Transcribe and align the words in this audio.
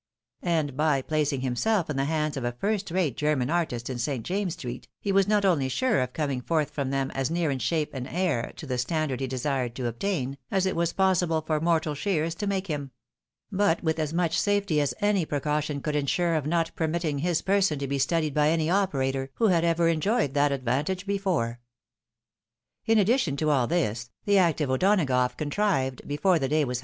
And, 0.41 0.75
by 0.75 1.03
placing 1.03 1.41
himself 1.41 1.87
in 1.87 1.95
the 1.95 2.05
hands 2.05 2.35
of 2.35 2.43
a 2.43 2.53
first 2.53 2.89
rate 2.89 3.15
German 3.15 3.51
artist 3.51 3.87
in 3.87 3.99
St. 3.99 4.25
James's 4.25 4.57
street, 4.57 4.87
he 4.99 5.11
was 5.11 5.27
not 5.27 5.45
only 5.45 5.69
sure 5.69 5.99
of 6.01 6.13
coming 6.13 6.41
forth 6.41 6.71
from 6.71 6.89
them 6.89 7.11
as 7.11 7.29
near 7.29 7.51
in 7.51 7.59
shape 7.59 7.93
and 7.93 8.07
air 8.07 8.51
to 8.55 8.65
the 8.65 8.79
standard 8.79 9.19
he 9.19 9.27
desired 9.27 9.75
to 9.75 9.85
obtain, 9.85 10.39
as 10.49 10.65
it 10.65 10.75
was 10.75 10.91
possible 10.91 11.41
for 11.41 11.59
mortal 11.61 11.93
shears 11.93 12.33
to 12.33 12.47
make 12.47 12.65
him; 12.65 12.89
but 13.51 13.83
with 13.83 13.99
as 13.99 14.11
much 14.11 14.39
safety 14.39 14.81
as 14.81 14.95
any 15.01 15.23
precaution 15.23 15.81
could 15.81 15.95
insure 15.95 16.33
of 16.33 16.47
not 16.47 16.71
permitting 16.75 17.19
his 17.19 17.43
person 17.43 17.77
to 17.77 17.87
be 17.87 17.99
studied 17.99 18.33
by 18.33 18.49
any 18.49 18.71
operator, 18.71 19.29
who 19.35 19.49
had 19.49 19.63
ever 19.63 19.87
enjoyed 19.87 20.33
that 20.33 20.51
advan 20.51 20.83
tage 20.83 21.05
before. 21.05 21.59
In 22.87 22.97
addition 22.97 23.37
to 23.37 23.51
all 23.51 23.67
this, 23.67 24.09
the 24.25 24.39
active 24.39 24.67
O'Donagough 24.71 25.37
contrived, 25.37 26.01
before 26.07 26.39
the 26.39 26.47
day 26.49 26.65
was. 26.65 26.79